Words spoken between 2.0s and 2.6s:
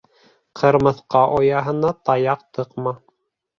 таяҡ